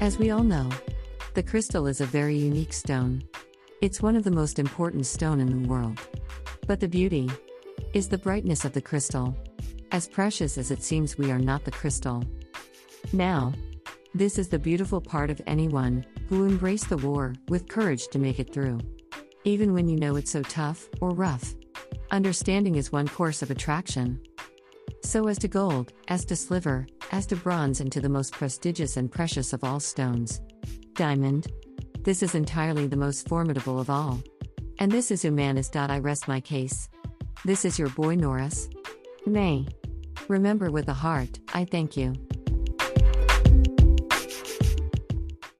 As 0.00 0.18
we 0.18 0.30
all 0.30 0.42
know, 0.42 0.70
the 1.34 1.42
crystal 1.42 1.86
is 1.86 2.00
a 2.00 2.06
very 2.06 2.34
unique 2.34 2.72
stone. 2.72 3.22
It's 3.82 4.00
one 4.00 4.16
of 4.16 4.24
the 4.24 4.30
most 4.30 4.58
important 4.58 5.04
stone 5.04 5.40
in 5.40 5.62
the 5.62 5.68
world. 5.68 6.00
But 6.66 6.80
the 6.80 6.88
beauty 6.88 7.28
is 7.92 8.08
the 8.08 8.16
brightness 8.16 8.64
of 8.64 8.72
the 8.72 8.80
crystal. 8.80 9.36
As 9.92 10.08
precious 10.08 10.56
as 10.56 10.70
it 10.70 10.82
seems, 10.82 11.18
we 11.18 11.30
are 11.30 11.38
not 11.38 11.66
the 11.66 11.70
crystal. 11.70 12.24
Now, 13.12 13.52
this 14.14 14.38
is 14.38 14.48
the 14.48 14.58
beautiful 14.58 15.02
part 15.02 15.28
of 15.28 15.42
anyone 15.46 16.06
who 16.30 16.46
embrace 16.46 16.84
the 16.84 16.96
war 16.96 17.34
with 17.50 17.68
courage 17.68 18.08
to 18.08 18.18
make 18.18 18.40
it 18.40 18.54
through. 18.54 18.78
Even 19.44 19.74
when 19.74 19.86
you 19.86 19.98
know 19.98 20.16
it's 20.16 20.30
so 20.30 20.42
tough 20.42 20.88
or 21.02 21.10
rough. 21.10 21.54
Understanding 22.10 22.76
is 22.76 22.90
one 22.90 23.06
course 23.06 23.42
of 23.42 23.50
attraction. 23.50 24.18
So 25.02 25.28
as 25.28 25.36
to 25.40 25.48
gold, 25.48 25.92
as 26.08 26.24
to 26.24 26.36
silver, 26.36 26.86
as 27.10 27.26
to 27.26 27.36
bronze, 27.36 27.80
and 27.80 27.90
to 27.92 28.00
the 28.00 28.08
most 28.08 28.32
prestigious 28.32 28.96
and 28.96 29.10
precious 29.10 29.52
of 29.52 29.64
all 29.64 29.80
stones. 29.80 30.40
Diamond. 30.94 31.46
This 32.02 32.22
is 32.22 32.34
entirely 32.34 32.86
the 32.86 32.96
most 32.96 33.28
formidable 33.28 33.78
of 33.78 33.90
all. 33.90 34.22
And 34.78 34.90
this 34.90 35.10
is 35.10 35.22
Humanis. 35.22 35.74
I 35.76 35.98
rest 35.98 36.28
my 36.28 36.40
case. 36.40 36.88
This 37.44 37.64
is 37.64 37.78
your 37.78 37.88
boy 37.90 38.14
Norris. 38.14 38.68
Nay. 39.26 39.66
Remember 40.28 40.70
with 40.70 40.88
a 40.88 40.94
heart, 40.94 41.38
I 41.52 41.64
thank 41.64 41.96
you. 41.96 42.14